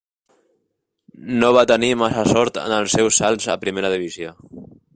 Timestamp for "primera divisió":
3.67-4.33